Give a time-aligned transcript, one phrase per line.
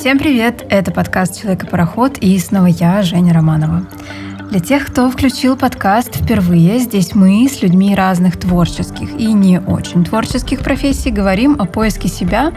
[0.00, 0.64] Всем привет!
[0.70, 3.84] Это подкаст «Человек-пароход» и снова я, Женя Романова.
[4.48, 10.02] Для тех, кто включил подкаст впервые, здесь мы с людьми разных творческих и не очень
[10.02, 12.50] творческих профессий говорим о поиске себя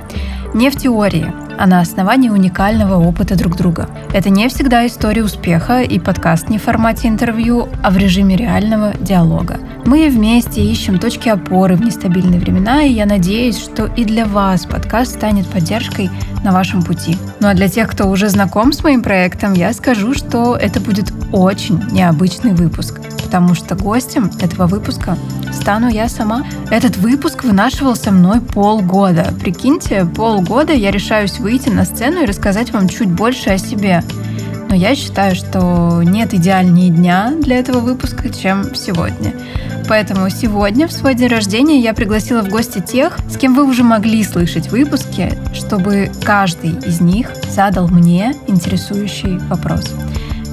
[0.53, 3.89] не в теории, а на основании уникального опыта друг друга.
[4.13, 8.93] Это не всегда история успеха и подкаст не в формате интервью, а в режиме реального
[8.99, 9.59] диалога.
[9.85, 14.65] Мы вместе ищем точки опоры в нестабильные времена, и я надеюсь, что и для вас
[14.65, 16.09] подкаст станет поддержкой
[16.43, 17.17] на вашем пути.
[17.39, 21.11] Ну а для тех, кто уже знаком с моим проектом, я скажу, что это будет
[21.31, 22.99] очень необычный выпуск,
[23.33, 25.17] потому что гостем этого выпуска
[25.51, 26.45] стану я сама.
[26.69, 29.33] Этот выпуск вынашивался мной полгода.
[29.41, 34.03] Прикиньте, полгода я решаюсь выйти на сцену и рассказать вам чуть больше о себе.
[34.69, 39.33] Но я считаю, что нет идеальнее дня для этого выпуска, чем сегодня.
[39.89, 43.83] Поэтому сегодня, в свой день рождения, я пригласила в гости тех, с кем вы уже
[43.83, 49.91] могли слышать выпуски, чтобы каждый из них задал мне интересующий вопрос.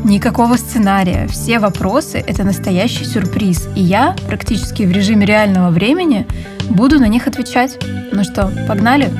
[0.05, 1.27] Никакого сценария.
[1.29, 3.69] Все вопросы— это настоящий сюрприз.
[3.77, 6.27] И я практически в режиме реального времени
[6.71, 7.79] буду на них отвечать.
[8.11, 9.11] Ну что, погнали?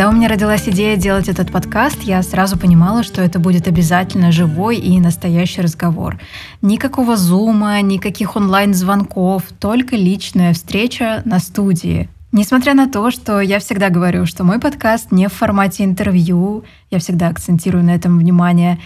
[0.00, 4.32] Когда у меня родилась идея делать этот подкаст, я сразу понимала, что это будет обязательно
[4.32, 6.18] живой и настоящий разговор.
[6.62, 12.08] Никакого зума, никаких онлайн-звонков, только личная встреча на студии.
[12.32, 16.98] Несмотря на то, что я всегда говорю, что мой подкаст не в формате интервью, я
[16.98, 18.78] всегда акцентирую на этом внимание,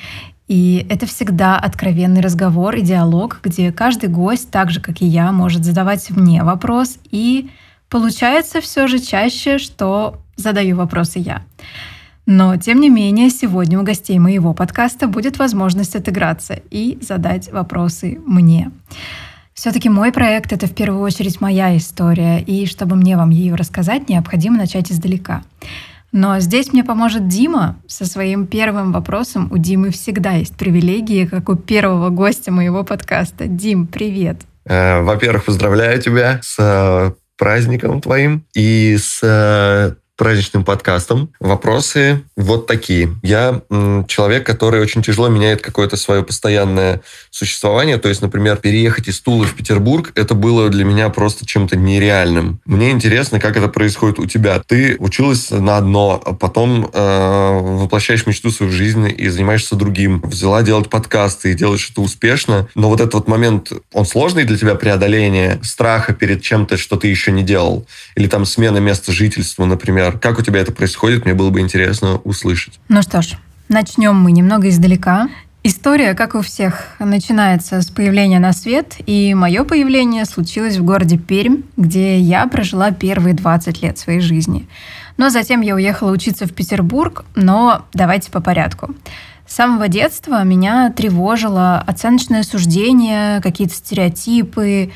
[0.48, 5.30] и это всегда откровенный разговор и диалог, где каждый гость, так же как и я,
[5.30, 6.98] может задавать мне вопрос.
[7.12, 7.50] И
[7.88, 11.42] получается все же чаще, что задаю вопросы я.
[12.26, 18.18] Но, тем не менее, сегодня у гостей моего подкаста будет возможность отыграться и задать вопросы
[18.24, 18.70] мне.
[19.52, 24.08] Все-таки мой проект— это в первую очередь моя история, и чтобы мне вам ее рассказать,
[24.08, 25.42] необходимо начать издалека.
[26.10, 29.48] Но здесь мне поможет Дима со своим первым вопросом.
[29.50, 33.46] У Димы всегда есть привилегии, как у первого гостя моего подкаста.
[33.46, 34.42] Дим, привет!
[34.64, 41.30] Э, во-первых, поздравляю тебя с э, праздником твоим и с э, праздничным подкастом.
[41.40, 43.14] Вопросы вот такие.
[43.22, 43.62] Я
[44.06, 47.98] человек, который очень тяжело меняет какое-то свое постоянное существование.
[47.98, 52.60] То есть, например, переехать из Тулы в Петербург, это было для меня просто чем-то нереальным.
[52.64, 54.62] Мне интересно, как это происходит у тебя.
[54.64, 60.20] Ты училась на одно, а потом э, воплощаешь мечту свою в жизнь и занимаешься другим.
[60.24, 62.68] Взяла делать подкасты и делаешь это успешно.
[62.74, 67.08] Но вот этот вот момент, он сложный для тебя преодоление страха перед чем-то, что ты
[67.08, 67.86] еще не делал?
[68.14, 70.20] Или там смена места жительства, например, например.
[70.20, 72.80] Как у тебя это происходит, мне было бы интересно услышать.
[72.88, 73.34] Ну что ж,
[73.68, 75.28] начнем мы немного издалека.
[75.62, 81.16] История, как у всех, начинается с появления на свет, и мое появление случилось в городе
[81.16, 84.68] Пермь, где я прожила первые 20 лет своей жизни.
[85.16, 88.94] Но затем я уехала учиться в Петербург, но давайте по порядку.
[89.46, 94.90] С самого детства меня тревожило оценочное суждение, какие-то стереотипы.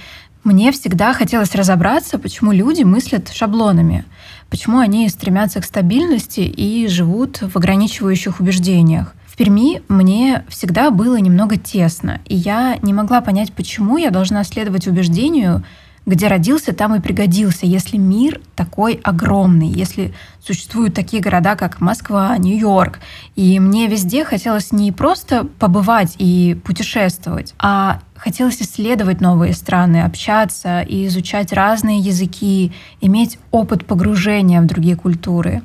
[0.45, 4.05] Мне всегда хотелось разобраться, почему люди мыслят шаблонами–
[4.51, 9.15] почему они стремятся к стабильности и живут в ограничивающих убеждениях.
[9.27, 14.43] В Перми мне всегда было немного тесно, и я не могла понять, почему я должна
[14.45, 15.65] следовать убеждению,
[16.09, 22.37] где родился, там и пригодился, если мир такой огромный, если существуют такие города, как Москва,
[22.39, 22.99] Нью-Йорк.
[23.37, 30.83] И мне везде хотелось не просто побывать и путешествовать, а хотелось исследовать новые страны, общаться
[30.83, 35.63] и изучать разные языки, иметь опыт погружения в другие культуры.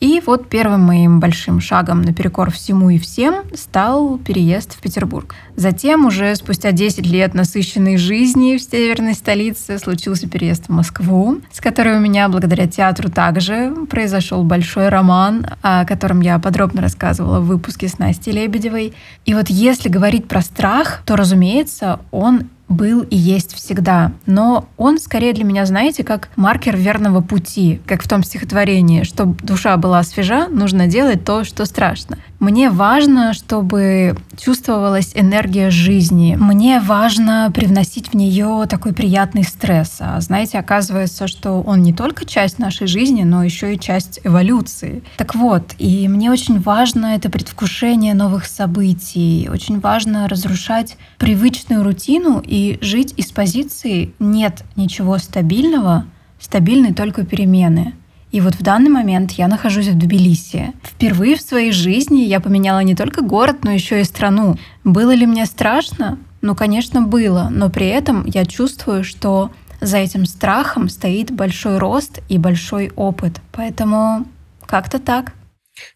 [0.00, 5.34] И вот первым моим большим шагом наперекор всему и всем стал переезд в Петербург.
[5.56, 11.60] Затем, уже спустя 10 лет насыщенной жизни в северной столице, случился переезд в Москву, с
[11.60, 17.46] которой у меня, благодаря театру, также произошел большой роман, о котором я подробно рассказывала в
[17.46, 18.94] выпуске с Настей Лебедевой.
[19.24, 24.12] И вот если говорить про страх, то, разумеется, он был и есть всегда.
[24.26, 29.36] Но он скорее для меня, знаете, как маркер верного пути, как в том стихотворении, чтобы
[29.42, 32.18] душа была свежа, нужно делать то, что страшно.
[32.44, 36.36] Мне важно, чтобы чувствовалась энергия жизни.
[36.38, 39.96] Мне важно привносить в нее такой приятный стресс.
[40.00, 45.02] А знаете, оказывается, что он не только часть нашей жизни, но еще и часть эволюции.
[45.16, 49.48] Так вот, и мне очень важно это предвкушение новых событий.
[49.50, 56.04] Очень важно разрушать привычную рутину и жить из позиции «нет ничего стабильного»,
[56.38, 57.94] стабильны только перемены.
[58.34, 60.72] И вот в данный момент я нахожусь в Тбилиси.
[60.82, 64.58] Впервые в своей жизни я поменяла не только город, но еще и страну.
[64.82, 66.18] Было ли мне страшно?
[66.42, 72.22] Ну, конечно, было, но при этом я чувствую, что за этим страхом стоит большой рост
[72.28, 73.40] и большой опыт.
[73.52, 74.26] Поэтому
[74.66, 75.30] как-то так.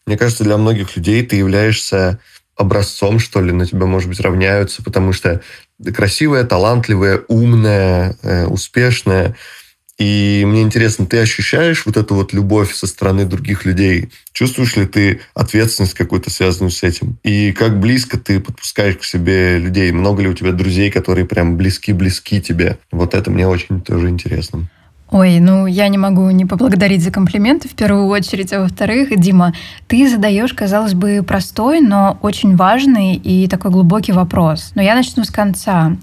[0.06, 2.20] Мне кажется, для многих людей ты являешься
[2.54, 5.40] образцом, что ли, на тебя, может быть, равняются, потому что
[5.92, 9.34] красивая, талантливая, умная, э, успешная.
[9.98, 14.10] И мне интересно, ты ощущаешь вот эту вот любовь со стороны других людей?
[14.32, 17.18] Чувствуешь ли ты ответственность какую-то, связанную с этим?
[17.24, 19.90] И как близко ты подпускаешь к себе людей?
[19.90, 22.78] Много ли у тебя друзей, которые прям близки-близки тебе?
[22.92, 24.68] Вот это мне очень тоже интересно.
[25.10, 29.54] Ой, ну я не могу не поблагодарить за комплименты в первую очередь, а во-вторых, Дима,
[29.86, 34.72] ты задаешь, казалось бы, простой, но очень важный и такой глубокий вопрос.
[34.74, 35.96] Но я начну с конца.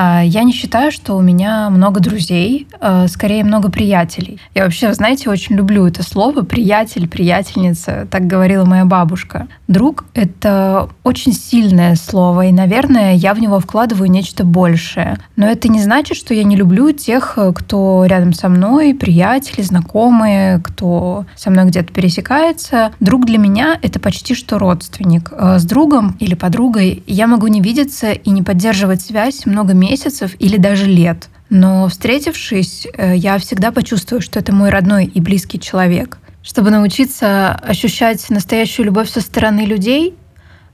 [0.00, 4.38] А, я не считаю, что у меня много друзей, а, скорее много приятелей.
[4.54, 9.48] Я вообще, знаете, очень люблю это слово «приятель», «приятельница», так говорила моя бабушка.
[9.66, 15.18] Друг— это очень сильное слово, и, наверное, я в него вкладываю нечто большее.
[15.34, 20.60] Но это не значит, что я не люблю тех, кто рядом со мной, приятели, знакомые,
[20.60, 22.92] кто со мной где-то пересекается.
[23.00, 25.32] Друг для меня— это почти что родственник.
[25.32, 29.87] А, с другом или подругой я могу не видеться и не поддерживать связь много месяцев,
[29.88, 31.28] месяцев или даже лет.
[31.50, 36.18] Но встретившись, э, я всегда почувствую, что это мой родной и близкий человек.
[36.42, 40.14] Чтобы научиться ощущать настоящую любовь со стороны людей,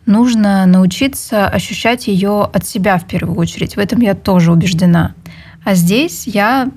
[0.07, 3.77] нужно научиться ощущать ее от себя в первую очередь.
[3.77, 5.15] В этом я тоже убеждена.
[5.65, 6.69] А здесь я,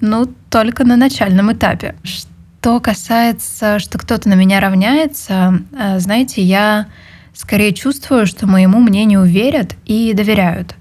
[0.00, 1.96] ну, только на начальном этапе.
[2.02, 6.86] Что касается, что кто-то на меня равняется, э, знаете, я
[7.32, 10.74] скорее чувствую, что моему мнению верят и доверяют.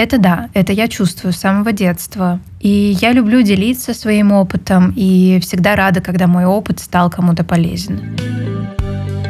[0.00, 2.40] Это да, это я чувствую с самого детства.
[2.58, 8.16] И я люблю делиться своим опытом и всегда рада, когда мой опыт стал кому-то полезен.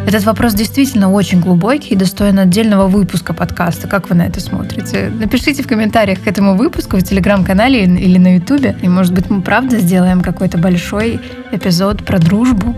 [0.06, 3.88] Этот вопрос действительно очень глубокий и достоин отдельного выпуска подкаста.
[3.88, 5.11] Как вы на это смотрите?
[5.12, 8.76] Напишите в комментариях к этому выпуску в телеграм-канале или на ютубе.
[8.81, 11.19] И, может быть, мы правда сделаем какой-то большой
[11.50, 12.76] эпизод про дружбу.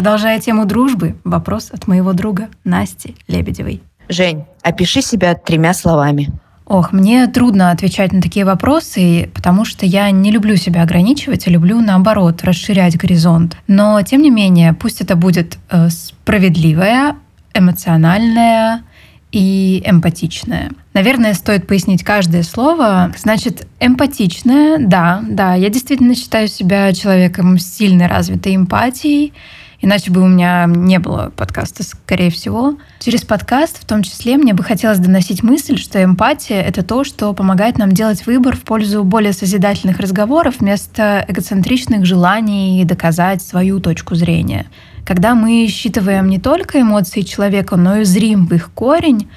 [0.00, 3.82] Продолжая тему дружбы, вопрос от моего друга Насти Лебедевой.
[4.08, 6.30] Жень, опиши себя тремя словами.
[6.64, 11.50] Ох, мне трудно отвечать на такие вопросы, потому что я не люблю себя ограничивать, а
[11.50, 13.58] люблю, наоборот, расширять горизонт.
[13.66, 17.16] Но, тем не менее, пусть это будет э, справедливая,
[17.52, 18.84] эмоциональная
[19.32, 20.70] и эмпатичная.
[20.94, 23.12] Наверное, стоит пояснить каждое слово.
[23.18, 29.34] Значит, эмпатичная, да, да, я действительно считаю себя человеком с сильной развитой эмпатией,
[29.82, 32.76] Иначе бы у меня не было подкаста, скорее всего.
[32.98, 37.32] Через подкаст, в том числе, мне бы хотелось доносить мысль, что эмпатия— это то, что
[37.32, 44.14] помогает нам делать выбор в пользу более созидательных разговоров вместо эгоцентричных желаний доказать свою точку
[44.16, 44.66] зрения.
[45.06, 49.28] Когда мы считываем не только эмоции человека, но и зрим в их корень,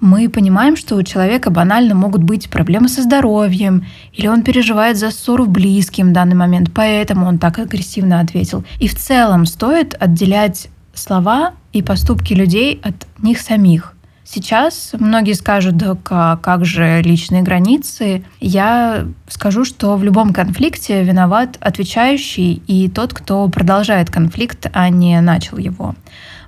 [0.00, 5.10] мы понимаем, что у человека банально могут быть проблемы со здоровьем, или он переживает за
[5.10, 8.64] ссору близким в данный момент, поэтому он так агрессивно ответил.
[8.78, 13.94] И в целом стоит отделять слова и поступки людей от них самих.
[14.30, 18.22] Сейчас многие скажут, да как же личные границы.
[18.40, 25.18] Я скажу, что в любом конфликте виноват отвечающий и тот, кто продолжает конфликт, а не
[25.22, 25.94] начал его.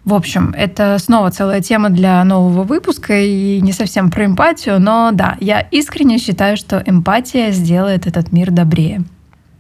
[0.05, 5.11] В общем, это снова целая тема для нового выпуска и не совсем про эмпатию, но
[5.13, 9.05] да, я искренне считаю, что эмпатия сделает этот мир добрее.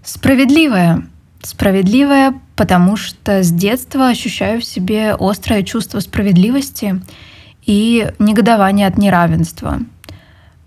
[0.03, 1.07] Справедливая.
[1.43, 7.01] Справедливая, потому что с детства ощущаю в себе острое чувство справедливости
[7.65, 9.81] и негодование от неравенства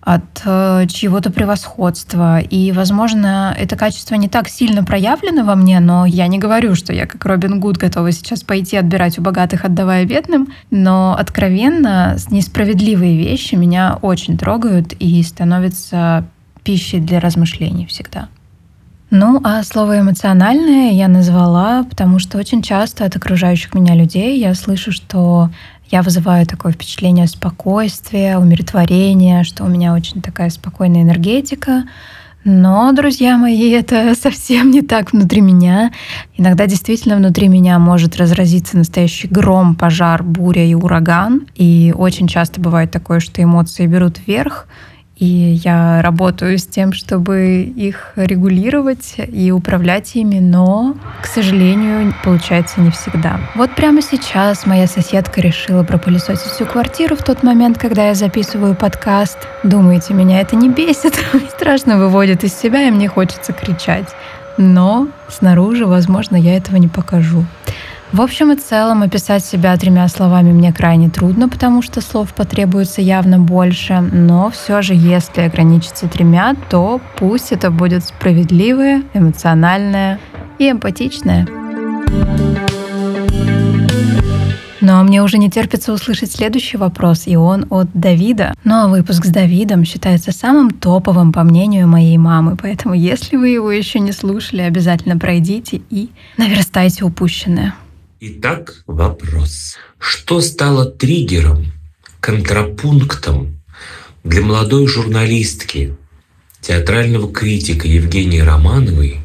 [0.06, 2.40] от э, чьего-то превосходства.
[2.40, 6.94] И, возможно, это качество не так сильно проявлено во мне, но я не говорю, что
[6.94, 10.50] я как Робин Гуд готова сейчас пойти отбирать у богатых, отдавая бедным.
[10.72, 16.26] Но откровенно несправедливые вещи меня очень трогают и становятся
[16.64, 18.28] пищей для размышлений всегда.
[19.16, 24.56] Ну, а слово эмоциональное я назвала, потому что очень часто от окружающих меня людей я
[24.56, 25.52] слышу, что
[25.94, 31.84] я вызываю такое впечатление спокойствия, умиротворения, что у меня очень такая спокойная энергетика.
[32.44, 35.92] Но, друзья мои, это совсем не так внутри меня.
[36.36, 41.46] Иногда действительно внутри меня может разразиться настоящий гром, пожар, буря и ураган.
[41.54, 44.68] И очень часто бывает такое, что эмоции берут вверх,
[45.16, 45.26] и
[45.64, 52.90] я работаю с тем, чтобы их регулировать и управлять ими, но, к сожалению, получается не
[52.90, 53.40] всегда.
[53.56, 58.76] Вот прямо сейчас моя соседка решила пропылесосить всю квартиру в тот момент, когда я записываю
[58.76, 59.38] подкаст.
[59.64, 61.14] Думаете, меня это не бесит?
[61.56, 64.10] Страшно выводит из себя, и мне хочется кричать.
[64.58, 67.46] Но снаружи, возможно, я этого не покажу.
[68.14, 73.02] В общем и целом описать себя тремя словами мне крайне трудно, потому что слов потребуется
[73.02, 80.20] явно больше, но все же, если ограничиться тремя, то пусть это будет справедливое, эмоциональное
[80.60, 81.48] и эмпатичное.
[84.80, 88.54] Но мне уже не терпится услышать следующий вопрос, и он от Давида.
[88.64, 93.50] Ну а выпуск с Давидом считается самым топовым по мнению моей мамы, поэтому если вы
[93.50, 97.74] его еще не слушали, обязательно пройдите и наверстайте упущенное.
[98.26, 99.76] Итак, вопрос.
[100.00, 101.74] Что стало триггером,
[102.22, 103.62] контрапунктом
[104.24, 105.98] для молодой журналистки,
[106.62, 109.20] театрального критика Евгении Романовой,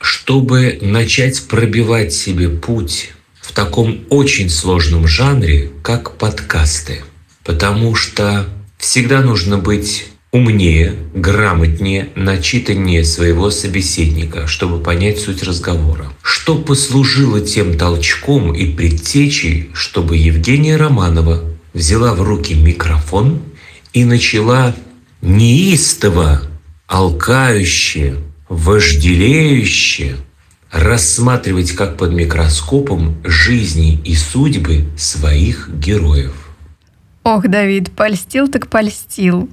[0.00, 7.02] чтобы начать пробивать себе путь в таком очень сложном жанре, как подкасты?
[7.44, 16.12] Потому что всегда нужно быть умнее, грамотнее, начитаннее своего собеседника, чтобы понять суть разговора.
[16.22, 21.42] Что послужило тем толчком и предтечей, чтобы Евгения Романова
[21.74, 23.42] взяла в руки микрофон
[23.92, 24.74] и начала
[25.20, 26.42] неистово,
[26.86, 28.16] алкающе,
[28.48, 30.16] вожделеюще
[30.70, 36.32] рассматривать как под микроскопом жизни и судьбы своих героев.
[37.24, 39.48] Ох, Давид, польстил так польстил.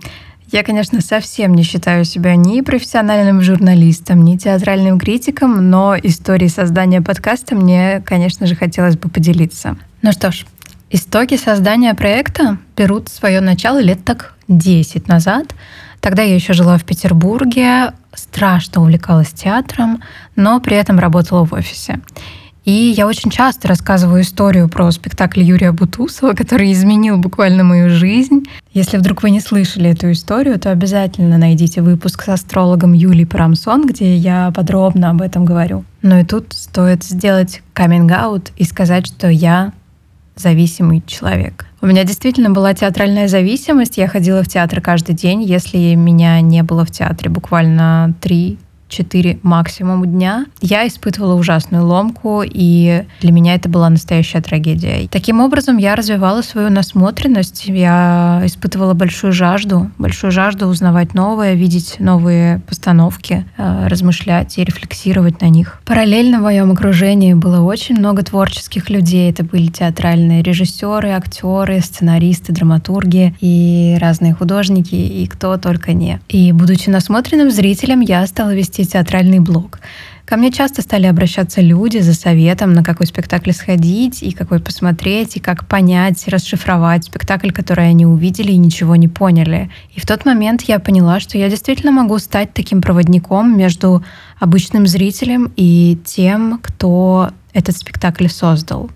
[0.50, 7.02] Я, конечно, совсем не считаю себя ни профессиональным журналистом, ни театральным критиком, но историей создания
[7.02, 9.76] подкаста мне, конечно же, хотелось бы поделиться.
[10.02, 10.46] Ну что ж,
[10.90, 15.54] истоки создания проекта берут свое начало лет так 10 назад.
[16.00, 20.02] Тогда я еще жила в Петербурге, страшно увлекалась театром,
[20.38, 22.00] но при этом работала в офисе.
[22.68, 28.44] И я очень часто рассказываю историю про спектакль Юрия Бутусова, который изменил буквально мою жизнь.
[28.74, 33.88] Если вдруг вы не слышали эту историю, то обязательно найдите выпуск с астрологом Юлией Парамсон,
[33.88, 35.86] где я подробно об этом говорю.
[36.02, 39.72] Но и тут стоит сделать каминг-аут и сказать, что я
[40.36, 41.68] зависимый человек.
[41.80, 43.98] У меня действительно была театральная зависимость.
[43.98, 45.42] Я ходила в театр каждый день.
[45.42, 48.58] Если меня не было в театре буквально три
[48.90, 55.08] 4 максимум дня, я испытывала ужасную ломку, и для меня это была настоящая трагедия.
[55.10, 61.98] Таким образом, я развивала свою насмотренность, я испытывала большую жажду, большую жажду узнавать новое, видеть
[62.00, 65.82] новые постановки, э, размышлять и рефлексировать на них.
[65.86, 69.30] Параллельно в моем окружении было очень много творческих людей.
[69.30, 76.20] Это были театральные режиссеры, актеры, сценаристы, драматурги и разные художники, и кто только не.
[76.30, 79.80] И будучи насмотренным зрителем, я стала вести вести театральный блог.
[80.26, 85.38] Ко мне часто стали обращаться люди за советом, на какой спектакль сходить, и какой посмотреть,
[85.38, 89.70] и как понять, расшифровать спектакль, который они увидели и ничего не поняли.
[89.96, 94.04] И в тот момент я поняла, что я действительно могу стать таким проводником между
[94.38, 98.90] обычным зрителем и тем, кто этот спектакль создал.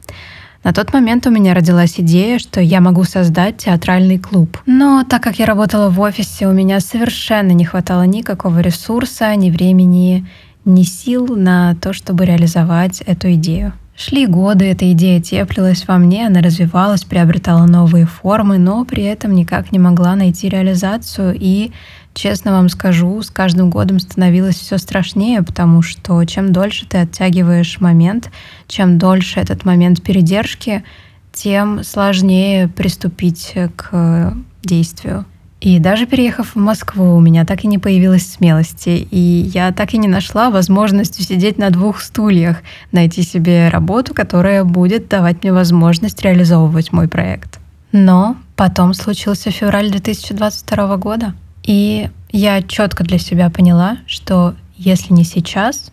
[0.63, 4.59] На тот момент у меня родилась идея, что я могу создать театральный клуб.
[4.67, 9.49] Но так как я работала в офисе, у меня совершенно не хватало никакого ресурса, ни
[9.49, 10.27] времени,
[10.63, 13.73] ни сил на то, чтобы реализовать эту идею.
[14.03, 19.35] Шли годы, эта идея теплилась во мне, она развивалась, приобретала новые формы, но при этом
[19.35, 21.71] никак не могла найти реализацию и
[22.15, 27.79] честно вам скажу, с каждым годом становилось все страшнее, потому что чем дольше ты оттягиваешь
[27.79, 28.31] момент,
[28.67, 30.83] чем дольше этот момент передержки,
[31.31, 35.27] тем сложнее приступить к действию.
[35.61, 39.93] И даже переехав в Москву, у меня так и не появилась смелости, и я так
[39.93, 45.53] и не нашла возможности сидеть на двух стульях, найти себе работу, которая будет давать мне
[45.53, 47.59] возможность реализовывать мой проект.
[47.91, 55.23] Но потом случился февраль 2022 года, и я четко для себя поняла, что если не
[55.23, 55.91] сейчас,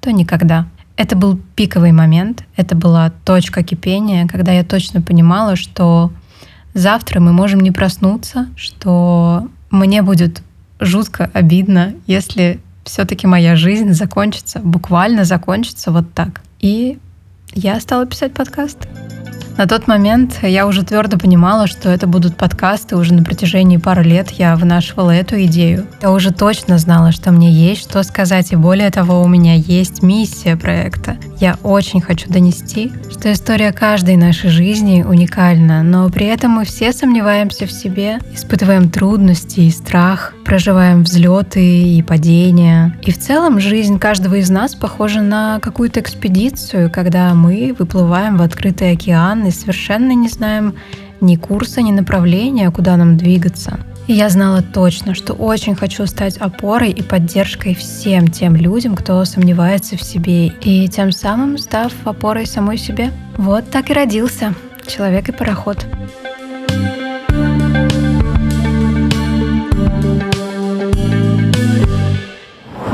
[0.00, 0.66] то никогда.
[0.96, 6.10] Это был пиковый момент, это была точка кипения, когда я точно понимала, что
[6.76, 10.42] завтра мы можем не проснуться, что мне будет
[10.78, 16.42] жутко обидно, если все-таки моя жизнь закончится, буквально закончится вот так.
[16.60, 16.98] И
[17.54, 18.86] я стала писать подкаст.
[19.56, 22.96] На тот момент я уже твердо понимала, что это будут подкасты.
[22.96, 25.86] Уже на протяжении пары лет я вынашивала эту идею.
[26.02, 30.02] Я уже точно знала, что мне есть что сказать, и более того, у меня есть
[30.02, 31.16] миссия проекта.
[31.40, 36.92] Я очень хочу донести, что история каждой нашей жизни уникальна, но при этом мы все
[36.92, 42.98] сомневаемся в себе, испытываем трудности и страх, проживаем взлеты и падения.
[43.02, 48.42] И в целом жизнь каждого из нас похожа на какую-то экспедицию, когда мы выплываем в
[48.42, 50.74] открытый океан и совершенно не знаем
[51.20, 53.78] ни курса, ни направления, куда нам двигаться.
[54.06, 59.24] И я знала точно, что очень хочу стать опорой и поддержкой всем тем людям, кто
[59.24, 63.10] сомневается в себе, и тем самым став опорой самой себе.
[63.36, 64.54] Вот так и родился
[64.86, 65.84] «Человек и пароход».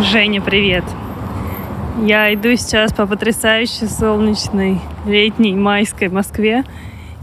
[0.00, 0.84] Женя, привет!
[2.00, 6.64] Я иду сейчас по потрясающей солнечной летней майской Москве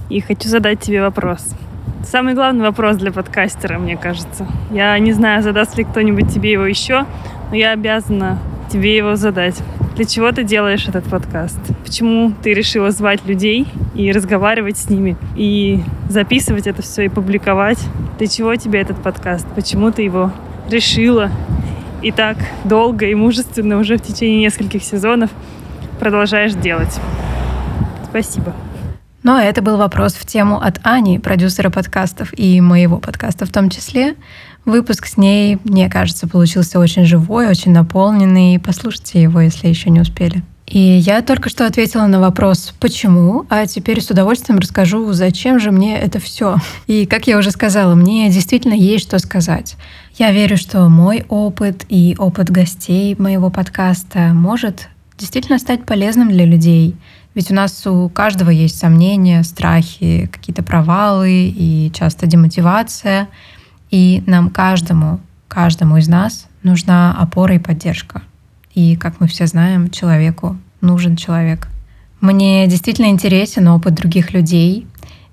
[0.09, 1.55] и хочу задать тебе вопрос.
[2.03, 4.47] Самый главный вопрос для подкастера, мне кажется.
[4.71, 7.05] Я не знаю, задаст ли кто-нибудь тебе его еще,
[7.49, 8.37] но я обязана
[8.71, 9.59] тебе его задать.
[9.95, 11.59] Для чего ты делаешь этот подкаст?
[11.83, 17.79] Почему ты решила звать людей и разговаривать с ними, и записывать это все и публиковать?
[18.19, 19.47] Для чего тебе этот подкаст?
[19.55, 20.31] Почему ты его
[20.69, 21.31] решила
[22.01, 25.29] и так долго и мужественно уже в течение нескольких сезонов
[25.99, 26.99] продолжаешь делать?
[28.03, 28.55] Спасибо.
[29.21, 33.69] Но это был вопрос в тему от Ани, продюсера подкастов и моего подкаста в том
[33.69, 34.15] числе.
[34.65, 38.59] Выпуск с ней, мне кажется, получился очень живой, очень наполненный.
[38.59, 40.43] Послушайте его, если еще не успели.
[40.69, 45.71] И я только что ответила на вопрос «почему?», а теперь с удовольствием расскажу, зачем же
[45.71, 46.57] мне это все.
[46.85, 49.77] И, как я уже сказала, мне действительно есть что сказать.
[50.19, 56.45] Я верю, что мой опыт и опыт гостей моего подкаста может действительно стать полезным для
[56.45, 56.95] людей—
[57.35, 63.29] ведь у нас у каждого есть сомнения, страхи, какие-то провалы и часто демотивация.
[63.91, 68.23] И нам каждому, каждому из нас нужна опора и поддержка.
[68.73, 71.67] И, как мы все знаем, человеку нужен человек.
[72.19, 74.85] Мне действительно интересен опыт других людей,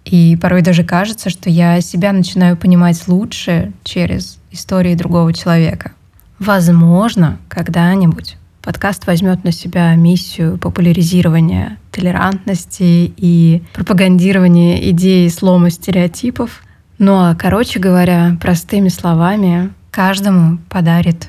[0.05, 5.93] и порой даже кажется, что я себя начинаю понимать лучше через истории другого человека.
[6.39, 16.63] Возможно, когда-нибудь подкаст возьмет на себя миссию популяризирования толерантности и пропагандирования идеи слома стереотипов.
[16.99, 21.29] Ну а, короче говоря, простыми словами, каждому подарит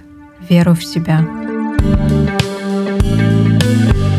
[0.50, 1.25] веру в себя.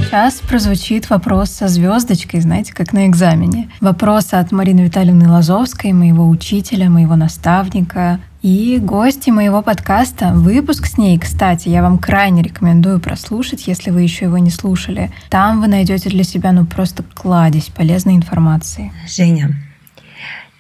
[0.09, 3.69] Сейчас прозвучит вопрос со звездочкой, знаете, как на экзамене.
[3.81, 10.33] Вопрос от Марины Витальевны Лазовской, моего учителя, моего наставника, и гости моего подкаста.
[10.33, 15.11] Выпуск с ней, кстати, я вам крайне рекомендую прослушать, если вы еще его не слушали.
[15.29, 18.93] Там вы найдете для себя ну просто кладезь полезной информации.
[19.09, 19.57] Женя,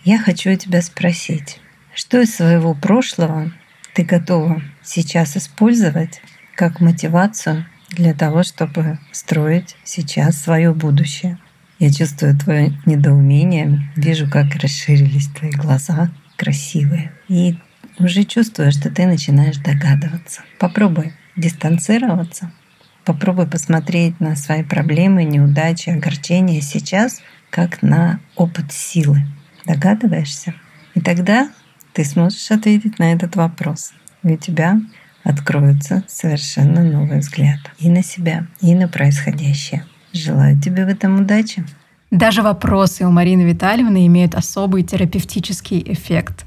[0.04, 1.60] я хочу тебя спросить,
[1.94, 3.52] что из своего прошлого
[3.94, 6.20] ты готова сейчас использовать
[6.56, 11.38] как мотивацию для того, чтобы строить сейчас свое будущее?
[11.78, 17.12] Я чувствую твое недоумение, вижу, как расширились твои глаза, красивые.
[17.28, 17.56] И
[17.98, 20.42] уже чувствую, что ты начинаешь догадываться.
[20.58, 22.52] Попробуй дистанцироваться,
[23.04, 29.22] попробуй посмотреть на свои проблемы, неудачи, огорчения сейчас как на опыт силы.
[29.66, 30.54] Догадываешься?
[30.94, 31.50] И тогда
[31.92, 33.92] ты сможешь ответить на этот вопрос.
[34.22, 34.80] И у тебя
[35.24, 39.84] откроется совершенно новый взгляд и на себя, и на происходящее.
[40.12, 41.64] Желаю тебе в этом удачи.
[42.10, 46.46] Даже вопросы у Марины Витальевны имеют особый терапевтический эффект.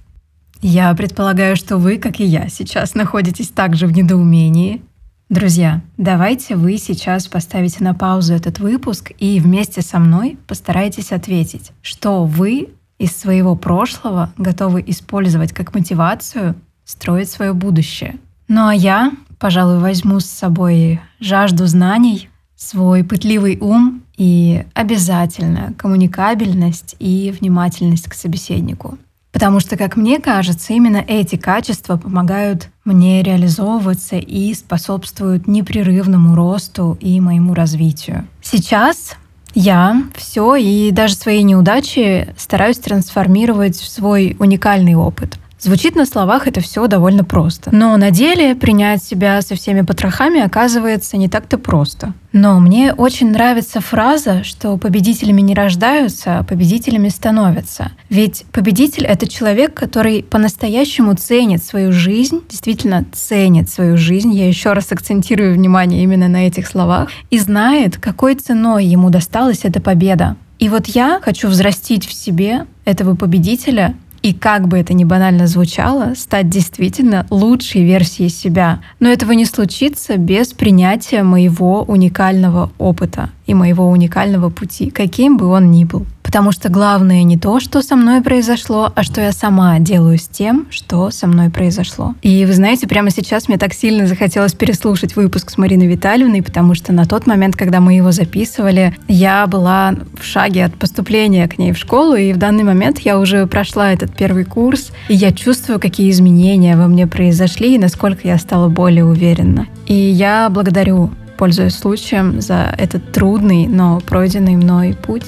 [0.62, 4.84] Я предполагаю, что вы, как и я, сейчас находитесь также в недоумении.
[5.28, 11.71] Друзья, давайте вы сейчас поставите на паузу этот выпуск и вместе со мной постарайтесь ответить,
[11.82, 12.69] что вы
[13.00, 18.17] из своего прошлого готовы использовать как мотивацию строить свое будущее.
[18.47, 26.95] Ну а я, пожалуй, возьму с собой жажду знаний, свой пытливый ум и обязательно коммуникабельность
[27.00, 29.00] и внимательность к собеседнику.
[29.31, 36.97] Потому что, как мне кажется, именно эти качества помогают мне реализовываться и способствуют непрерывному росту
[36.99, 38.27] и моему развитию.
[38.41, 39.15] Сейчас
[39.53, 45.37] я все и даже свои неудачи стараюсь трансформировать в свой уникальный опыт.
[45.63, 47.69] Звучит на словах это все довольно просто.
[47.71, 52.13] Но на деле принять себя со всеми потрохами оказывается не так-то просто.
[52.34, 57.91] Но мне очень нравится фраза, что победителями не рождаются, а победителями становятся.
[58.10, 64.34] Ведь победитель— это человек, который по-настоящему ценит свою жизнь, действительно ценит свою жизнь.
[64.34, 67.10] Я еще раз акцентирую внимание именно на этих словах.
[67.30, 70.38] И знает, какой ценой ему досталась эта победа.
[70.58, 75.47] И вот я хочу взрастить в себе этого победителя и как бы это ни банально
[75.47, 78.81] звучало, стать действительно лучшей версией себя.
[78.99, 85.47] Но этого не случится без принятия моего уникального опыта и моего уникального пути, каким бы
[85.47, 86.05] он ни был.
[86.31, 90.29] Потому что главное не то, что со мной произошло, а что я сама делаю с
[90.29, 92.15] тем, что со мной произошло.
[92.21, 96.73] И вы знаете, прямо сейчас мне так сильно захотелось переслушать выпуск с Мариной Витальевной, потому
[96.73, 101.57] что на тот момент, когда мы его записывали, я была в шаге от поступления к
[101.57, 105.33] ней в школу, и в данный момент я уже прошла этот первый курс, и я
[105.33, 109.67] чувствую, какие изменения во мне произошли, и насколько я стала более уверенна.
[109.85, 115.23] И я благодарю пользуясь случаем, за этот трудный, но пройденный мной путь.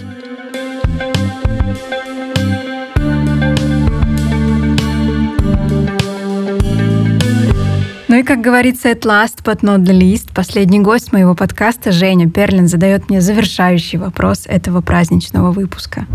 [8.13, 12.29] Ну и, как говорится, at last but not the least, последний гость моего подкаста, Женя
[12.29, 16.05] Перлин, задает мне завершающий вопрос этого праздничного выпуска.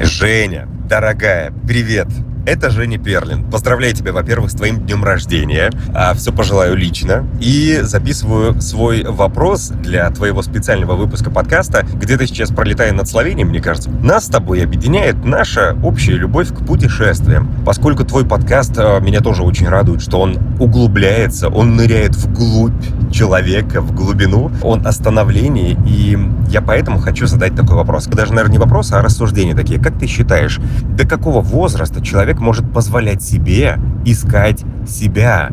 [0.00, 2.06] Женя, дорогая, привет!
[2.46, 3.42] Это Женя Перлин.
[3.50, 5.70] Поздравляю тебя, во-первых, с твоим днем рождения.
[5.94, 7.26] А, все пожелаю лично.
[7.40, 11.86] И записываю свой вопрос для твоего специального выпуска подкаста.
[11.94, 13.88] Где-то сейчас пролетая над Словенией, мне кажется.
[13.90, 17.48] Нас с тобой объединяет наша общая любовь к путешествиям.
[17.64, 22.72] Поскольку твой подкаст а, меня тоже очень радует, что он углубляется, он ныряет вглубь
[23.14, 25.78] человека, в глубину, он о становлении.
[25.86, 28.06] И я поэтому хочу задать такой вопрос.
[28.06, 29.80] Даже, наверное, не вопрос, а рассуждения такие.
[29.80, 35.50] Как ты считаешь, до какого возраста человек может позволять себе искать себя.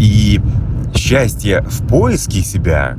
[0.00, 0.40] И
[0.94, 2.96] счастье в поиске себя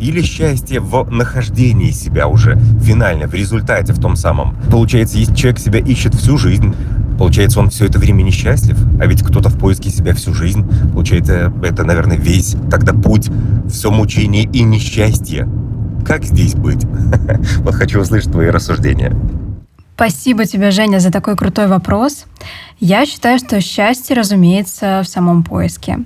[0.00, 4.56] или счастье в нахождении себя уже финально, в результате, в том самом.
[4.70, 6.74] Получается, если человек себя ищет всю жизнь,
[7.18, 11.52] получается, он все это время несчастлив, а ведь кто-то в поиске себя всю жизнь, получается,
[11.62, 13.30] это, наверное, весь тогда путь,
[13.68, 15.48] все мучение и несчастье.
[16.04, 16.84] Как здесь быть?
[17.58, 19.14] Вот хочу услышать твои рассуждения.
[19.96, 22.26] Спасибо тебе, Женя, за такой крутой вопрос.
[22.80, 26.00] Я считаю, что счастье, разумеется, в самом поиске.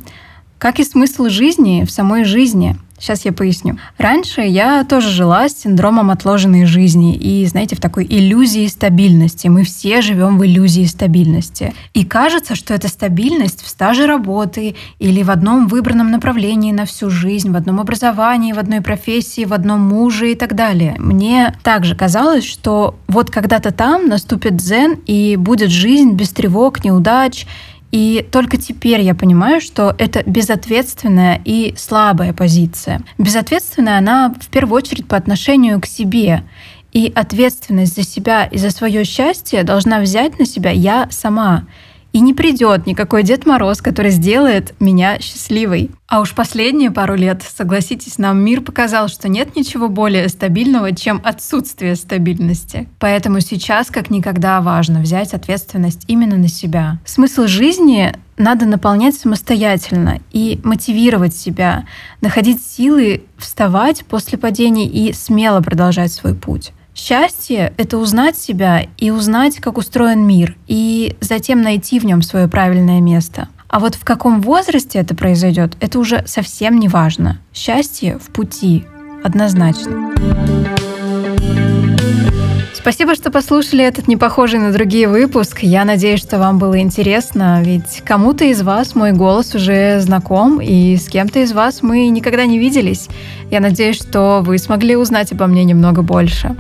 [0.59, 3.79] Как и смысл жизни в самой жизни– Сейчас я поясню.
[3.97, 9.47] Раньше я тоже жила с синдромом отложенной жизни и, знаете, в такой иллюзии стабильности.
[9.47, 11.75] Мы все живем в иллюзии стабильности.
[11.95, 17.09] И кажется, что эта стабильность в стаже работы или в одном выбранном направлении на всю
[17.09, 20.97] жизнь, в одном образовании, в одной профессии, в одном муже и так далее.
[20.99, 27.47] Мне также казалось, что вот когда-то там наступит дзен и будет жизнь без тревог, неудач
[27.91, 33.03] и только теперь я понимаю, что это безответственная и слабая позиция.
[33.17, 36.45] Безответственная она в первую очередь по отношению к себе.
[36.93, 41.67] И ответственность за себя и за свое счастье должна взять на себя я сама.
[42.13, 45.91] И не придет никакой Дед Мороз, который сделает меня счастливой.
[46.07, 51.21] А уж последние пару лет, согласитесь, нам мир показал, что нет ничего более стабильного, чем
[51.23, 52.89] отсутствие стабильности.
[52.99, 56.99] Поэтому сейчас как никогда важно взять ответственность именно на себя.
[57.05, 61.85] Смысл жизни надо наполнять самостоятельно и мотивировать себя,
[62.21, 66.73] находить силы вставать после падений и смело продолжать свой путь.
[66.99, 72.49] Счастье— это узнать себя и узнать, как устроен мир, и затем найти в нем свое
[72.49, 73.49] правильное место.
[73.69, 77.39] А вот в каком возрасте это произойдет, это уже совсем не важно.
[77.55, 78.85] Счастье в пути,
[79.23, 80.13] однозначно.
[82.81, 85.59] Спасибо, что послушали этот не похожий на другие выпуск.
[85.63, 90.97] Я надеюсь, что вам было интересно, ведь кому-то из вас мой голос уже знаком, и
[90.97, 93.09] с кем-то из вас мы никогда не виделись.
[93.51, 96.55] Я надеюсь, что вы смогли узнать обо мне немного больше.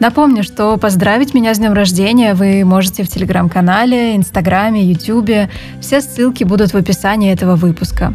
[0.00, 5.50] Напомню, что поздравить меня с днем рождения вы можете в телеграм-канале, инстаграме, ютубе.
[5.80, 8.12] Все ссылки будут в описании этого выпуска.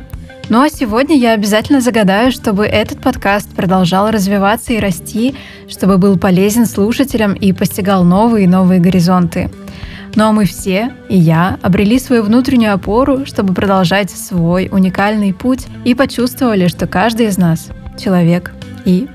[0.49, 5.35] Ну а сегодня я обязательно загадаю, чтобы этот подкаст продолжал развиваться и расти,
[5.67, 9.51] чтобы был полезен слушателям и постигал новые и новые горизонты.
[10.15, 15.67] Ну а мы все, и я, обрели свою внутреннюю опору, чтобы продолжать свой уникальный путь
[15.85, 17.67] и почувствовали, что каждый из нас—
[17.99, 18.51] человек
[18.85, 19.07] и